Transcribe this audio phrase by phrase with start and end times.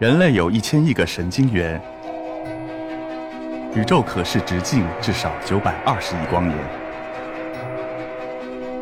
[0.00, 1.78] 人类有一千亿个神经元，
[3.74, 6.58] 宇宙可视直径至少九百二十亿光年。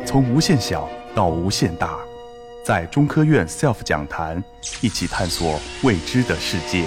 [0.05, 1.99] 从无限小到无限大，
[2.63, 4.41] 在中科院 SELF 讲坛
[4.79, 6.85] 一起探索未知的世界。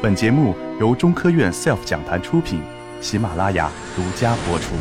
[0.00, 2.62] 本节目由中科院 SELF 讲坛出品，
[3.00, 4.76] 喜马拉雅独家播出。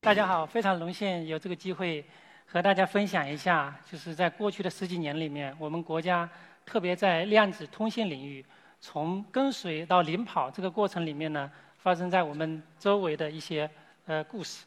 [0.00, 2.04] 大家好，非常荣幸有这个机会。
[2.50, 6.26] 和大家分享一下，就是在过去的十几年里面，我们国家
[6.64, 8.42] 特别在量子通信领域，
[8.80, 13.68] 从跟随到领跑这个过程里面呢，发生在我们周围的一些
[14.06, 14.64] 呃故事。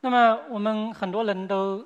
[0.00, 1.84] 那么我们很多人都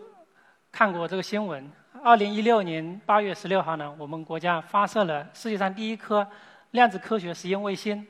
[0.71, 1.69] 看过这个新闻：，
[2.01, 6.25] 二零一六年八月十六号呢，我们国家发射了世界上第一颗
[6.71, 8.07] 量子科学实验卫星。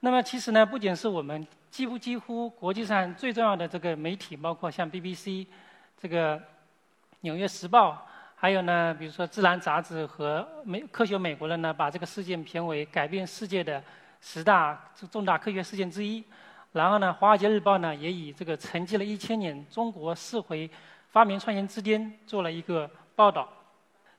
[0.00, 5.46] 那么其实呢，不仅是我们，几乎几乎国际上最重要的这个媒体，包括像 BBC。
[6.00, 6.38] 这个
[7.20, 7.92] 《纽约时报》，
[8.34, 13.84] 还有呢，比如说《自然》杂志和美科学美国人呢，把这个事件评为改变世界的
[14.22, 16.24] 十大重大科学事件之一。
[16.72, 20.70] 然后呢，《华尔街日报》呢也以这个沉寂了一千年中国四回
[21.10, 23.46] 发明创新之巅做了一个报道。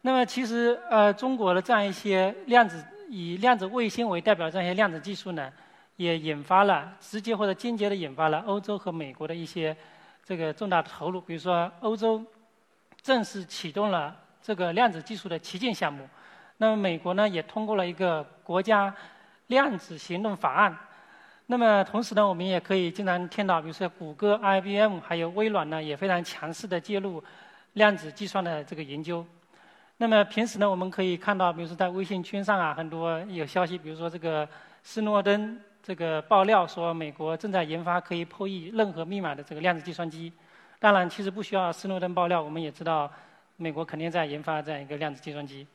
[0.02, 5.52] 那么，其实呃，中国的这样一些量子以量子卫星为代表的这样一些量子技术呢，
[5.96, 9.76] 也引发了直接或者间接的引发了欧洲和美国的一些。
[10.24, 12.24] 这个重大的投入，比如说欧洲
[13.02, 16.08] 正式启动了这个量子技术的旗舰项目，
[16.58, 18.94] 那么美国呢也通过了一个国家
[19.48, 20.78] 量子行动法案。
[21.48, 27.22] 那么同时呢，我们也可以经常听到，比如说谷歌、IBM 还有微软呢也非常强势的介入
[27.74, 29.26] 量子计算的这个研究。
[29.98, 34.48] 那么平时呢，我们可以看到，比如说在微信群上啊，很多有消息，比如说这个
[34.84, 35.60] 斯诺登。
[35.84, 40.32] 这个爆料说，美国正在研发可以破译任何密码的这个量子计算机。
[40.80, 43.12] 当然，其实不需要斯诺登爆料，我们也知道，
[43.58, 45.66] 美国肯定在研发这样一个量子计算机。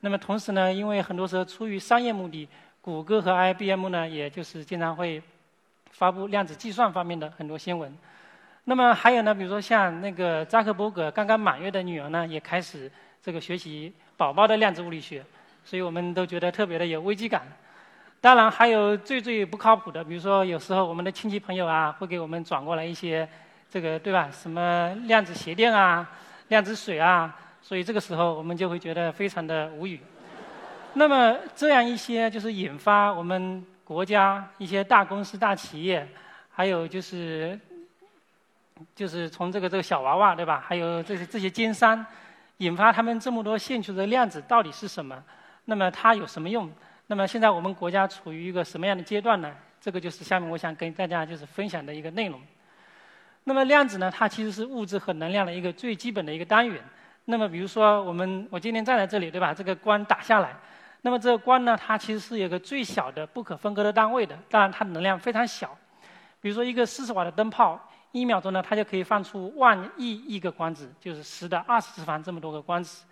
[0.00, 2.48] 那么同时呢，因为很多时候出于商业目的，
[2.80, 5.20] 谷歌和 IBM 呢，也就是经常会
[5.90, 7.92] 发布量子计算方面的很多新闻。
[8.64, 12.90] 那么还有呢，比如说像那个扎克伯格刚刚满月的女儿呢，也开始
[13.22, 15.24] 这个学习宝宝的量子物理学，
[15.64, 17.42] 所以我们都觉得特别的有危机感。
[18.20, 23.28] 当然还有最最不靠谱的，比如说有时候我们的亲戚朋友啊，会给我们转过来一些
[23.70, 24.28] 这个对吧？
[24.32, 26.08] 什么量子鞋垫啊、
[26.48, 30.00] 量子水啊，所以这个时候我们就会觉得非常的无语。
[30.94, 36.08] 那么这样一些就是引发我们国家一些大公司、大企业，
[36.50, 37.56] 还有就是
[38.94, 40.64] 就是从这个这个小娃娃对吧？
[40.66, 42.04] 还有这些这些奸商，
[42.56, 45.22] 引发他们这么多兴趣的量子到底是什么？
[45.66, 46.68] 那么它有什么用？
[47.08, 49.54] 那么现在我们国家处于一个什么样的阶段呢？
[49.80, 52.40] 这个就是下面我想跟大家就是分享的一个内容。
[53.44, 56.82] 那么量子呢，它其实是物质和能量的一个最基本的一个单元。
[57.26, 59.54] 那么比如说我们我今天站在这里，对吧？
[59.54, 60.56] 这个光打下来，
[61.02, 65.76] 那么这个光呢，它其实是有个最小的不可分割的单位的，当然它的能量非常小。
[66.40, 67.80] 比如说一个四十瓦的灯泡，
[68.10, 73.04] 一秒钟呢，它就可以放出万亿亿个光子，就是十的二十次方这么多个光子。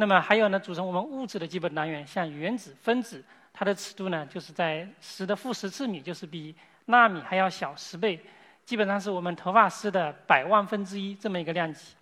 [0.00, 3.22] 那么还有呢，组成我们物质的基本单元，像原子、分子，
[3.52, 6.56] 它的尺度呢，就是在十的负十次米，就是比
[6.86, 8.18] 纳米还要小十倍，
[8.64, 11.92] 基本上是我们头发丝的百万分之一这么一个量级。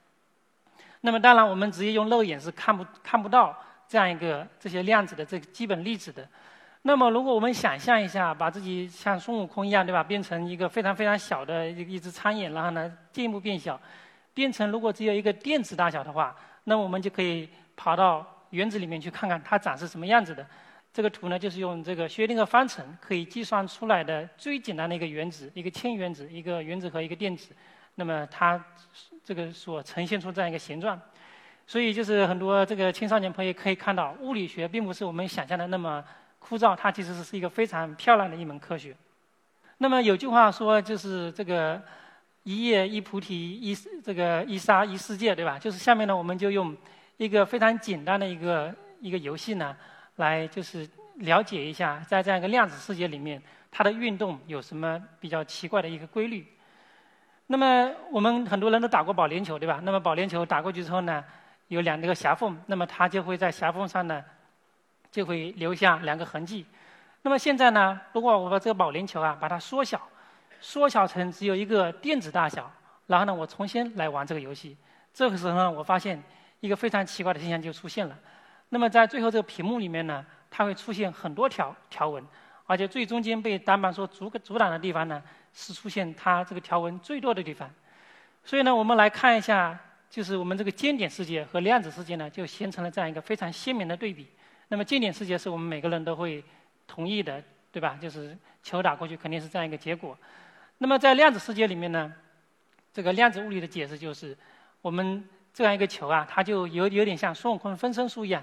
[1.00, 3.52] 那么当然，我们直接用肉眼是看不看不到
[3.88, 6.24] 这样一个这些量子的这个基本粒子的。
[6.82, 13.80] 那么如果我们想象一下，把自己像孙悟空一样，对吧，变成一个非常非常小的一一只苍蝇，然后呢进一步变小，
[14.32, 17.48] 变成如果只有一个电子大小的话，那我们就可以。
[17.78, 20.44] 跑到原子里面去看看它长是什么样子的。
[20.92, 27.54] 这个图呢，就是用这个薛定谔方程可以计算出来的最简单的一个原子，一个氢原子，一个原子和一个电子。
[27.94, 28.60] 那么它
[29.22, 31.00] 这个所呈现出这样一个形状。
[31.66, 36.02] 所以就是很多这个青少年朋友可以看到，物理学并不是我们想象的那么
[36.40, 38.96] 枯燥，它其实是一个非常漂亮的一门科学。
[39.76, 41.80] 那么有句话说，就是这个
[42.42, 45.58] 一叶一菩提一这个一沙一世界，对吧？
[45.58, 46.76] 就是下面呢，我们就用。
[47.18, 49.76] 一个非常简单的一个一个游戏呢，
[50.16, 53.42] 来就是了解一下，在这样一个量子世界里面，
[53.72, 56.46] 它的运动有什么比较奇怪的一个规律。
[57.48, 59.80] 那么我们很多人都打过保龄球，对吧？
[59.82, 61.24] 那么保龄球打过去之后呢，
[61.66, 64.24] 有两个狭缝，那么它就会在狭缝上呢，
[65.10, 66.64] 就会留下两个痕迹。
[67.22, 70.00] 那么现在呢，如果我把这个保龄球啊，把它缩小，
[70.60, 72.70] 缩小成只有一个电子大小，
[73.08, 74.76] 然后呢，我重新来玩这个游戏，
[75.12, 76.22] 这个时候呢，我发现。
[76.60, 78.18] 一个非常奇怪的现象就出现了。
[78.70, 82.24] 那么在最后这个屏幕里面呢，它会出现很多条条纹，
[82.66, 85.22] 而且最中间被单板所阻阻挡的地方呢，
[85.54, 87.70] 是出现它这个条纹最多的地方。
[88.44, 89.78] 所以呢，我们来看一下
[90.10, 94.26] 就是我们这个尖点世界和量子世界呢，就形成了这样一个非常鲜明的对比。
[94.68, 96.44] 那么尖点世界是我们每个人都会
[96.86, 97.98] 同意的，对吧？
[98.00, 100.16] 就是球打过去肯定是这样一个结果。
[100.76, 102.12] 那么在量子世界里面呢，
[102.92, 104.36] 这个量子物理的解释就是，
[104.82, 105.26] 我们
[105.58, 108.40] 这样一个球啊，它就有有点像孙悟空分身术一样。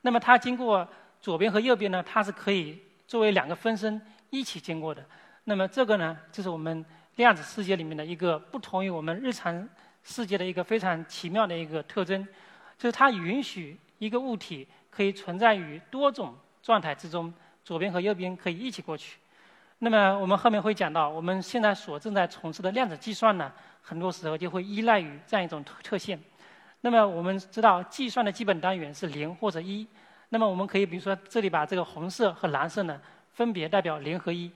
[0.00, 0.84] 那么它经过
[1.20, 2.76] 左边和右边呢，它是可以
[3.06, 5.00] 作为两个分身一起经过的。
[5.44, 6.84] 那么这个呢，就是我们
[7.14, 9.68] 量子世界里面的一个不同于我们日常
[10.02, 12.26] 世界的一个非常奇妙的一个特征，
[12.76, 16.34] 就是它允许一个物体可以存在于多种
[16.64, 17.32] 状态之中，
[17.62, 19.18] 左边和右边可以一起过去。
[19.78, 23.52] 那么我们后面会讲到，我们现在所正在从事的量子计算呢，
[23.82, 26.20] 很多时候就会依赖于这样一种特特性。
[26.80, 29.86] 那么我们知道，计算的基本单元是零或者一。
[30.28, 33.00] 那么我们可以比如说这里把这个红色和蓝色呢，
[33.32, 34.50] 分别代表零和一。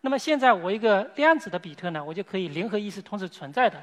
[0.00, 3.80] 那么现在我一个量子的比特呢，我就可以零和一是同时存在的。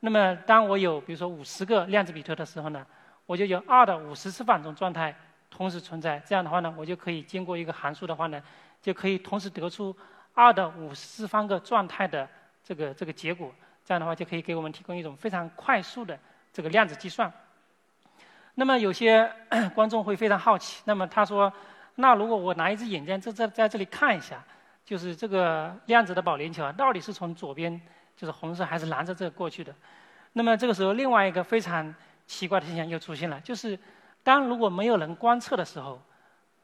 [0.00, 2.86] 那么当我有比如说五十个量子比特的时候呢，
[3.24, 5.14] 我就有二的五十次方种状态
[5.50, 6.22] 同时存在。
[6.26, 8.42] 这样的话呢，我就可以经过一个函数的话呢，
[8.80, 9.96] 就可以同时得出
[10.34, 12.28] 二的五十次方个状态的
[12.62, 13.50] 这个这个结果。
[13.84, 16.18] 这样的话就可以给我们提供一种非常快速的
[16.52, 17.32] 这个量子计算。
[18.54, 19.32] 那么有些
[19.74, 21.52] 观众会非常好奇，那么他说，
[21.94, 24.42] 那如果我拿一只眼睛在在在这里看一下。
[24.84, 27.80] 就是这个量子的保龄球啊，到底是从左边
[28.16, 29.72] 就是红色还是蓝色这过去的？
[30.32, 31.94] 那么这个时候，另外一个非常
[32.26, 33.78] 奇怪的现象又出现了，就是
[34.24, 36.02] 当如果没有人观测的时候，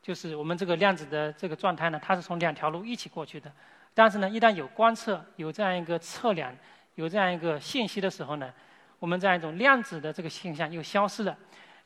[0.03, 3.51] 就是我们这个量子的这个状态呢，它是从两条路一起过去的。
[3.95, 6.53] 但是呢，一旦有观测、有这样一个测量、
[6.97, 8.53] 有这样一个信息的时候呢，
[8.99, 11.37] 我们这样一种量子的这个现象又消失了，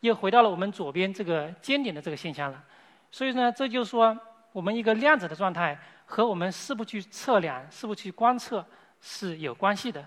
[0.01, 2.63] 又回到了我们左边这个尖点的这个现象了。
[3.11, 4.19] 所以呢，这就是说，
[4.53, 5.79] 我们一个量子的状态。
[6.05, 8.63] 和我们是不去测量、是不去观测
[9.01, 10.05] 是有关系的。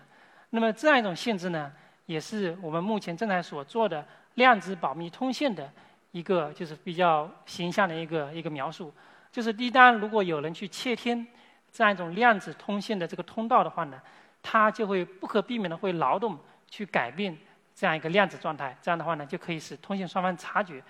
[0.52, 1.72] 那么这样一种限制呢，
[2.06, 4.06] 也是我们目前正在所做的
[4.36, 5.68] 量子保密通信的
[6.12, 8.94] 一个就是比较形象的一个一个描述。
[9.32, 11.26] 就是一旦如果有人去窃听
[11.72, 14.00] 这样一种量子通信的这个通道的话呢，
[14.44, 16.38] 它就会不可避免的会劳动
[16.70, 17.38] 去改变
[17.74, 18.78] 这样一个量子状态。
[18.82, 20.82] 这样的话呢，就可以使通信双方察觉。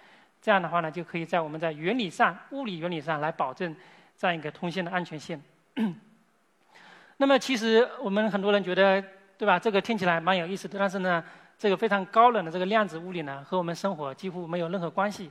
[0.42, 3.76] 这样的话呢，就可以在我们在原理上、物理原理上来保证。
[4.18, 5.42] 这样一个通信的安全性。
[7.18, 9.04] 那么，其实我们很多人觉得，
[9.38, 9.60] 对吧？
[9.60, 11.22] 这个听起来蛮有意思的，但是呢，
[11.58, 15.30] 这个非常高冷的这个量子物理呢，和我们生活几乎没有任何关系。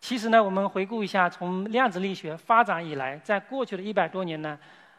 [0.00, 4.58] 其实呢，我们回顾一下，从量子力学发展以来，在过去的一百多年呢，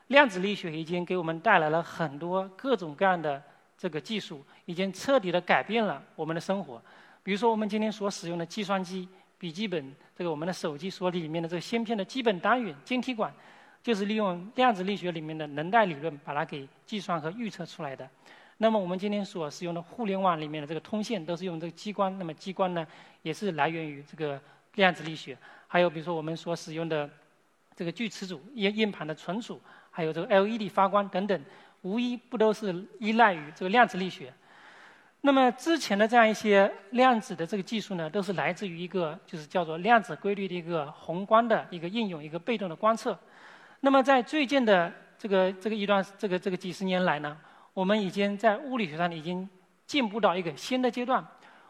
[0.09, 3.41] 量子力学已经给我们带来了很多各种各样的
[3.83, 6.81] 这个技术，已经彻底的改变了我们的生活。
[7.21, 9.05] 比如说，我们今天所使用的计算机。
[9.37, 13.29] 笔记本，这个我们的手机所里面的这个芯片的基本单元晶体管，
[13.81, 18.09] 就是利用量子力学里面的能带理论把它给计算和预测出来的。
[18.59, 22.87] 那么我们今天所使用的互联网里面的这个通信都是用这个激光，那么激光呢
[23.21, 24.39] 也是来源于这个
[24.75, 25.37] 量子力学。
[25.67, 27.09] 还有比如说我们所使用的
[27.75, 29.59] 这个锯齿组、硬硬盘的存储，
[29.91, 31.41] 还有这个 LED 发光等等，
[31.83, 34.33] 无一不都是依赖于这个量子力学。
[35.21, 43.17] 那么之前的这样一些量子的这个技术呢，都是来自于一个就是叫做量子规律的一个宏观的一个应用，一个被动的观测。
[43.79, 47.37] 那么在最近的这个这个一段这个这个几十年来呢，
[47.73, 49.47] 我们已经在物理学上已经
[49.85, 51.25] 进步到一个新的阶段。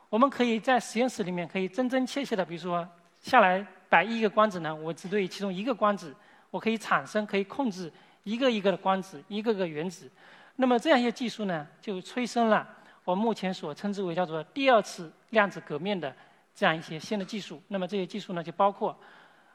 [0.10, 2.88] 我们可以在实验室里面可以真真切切的，比如说
[3.20, 6.16] 下来摆一个光子呢，我只对其中一个光子，
[6.50, 7.92] 我可以产生可以控制
[8.24, 10.10] 一个一个的光子，一个个原子。
[10.56, 12.68] 那么这样一些技术呢，就催生了。
[13.04, 16.16] 我目前所称之为叫做第二次量子革命的
[16.56, 18.98] 这样一些新的技术，那么这些技术呢，就包括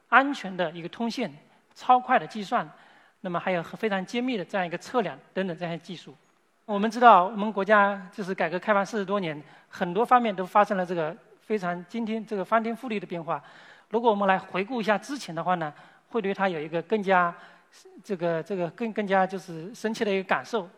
[0.08, 1.34] 安全的一个通信、
[1.74, 2.68] 超快的计算，
[3.22, 6.14] 那么还有非常精密的这样一个测量等等这些技术。
[6.66, 13.42] 我们知道，我们国家就是改革开放四十多年，很多方面都发生了这个非常今天这个翻天覆地的变化。
[13.88, 15.72] 如果我们来回顾一下之前的话呢，
[16.10, 17.34] 会对它有一个更加
[18.02, 20.68] 这个这个更更加就是深切的一个感受。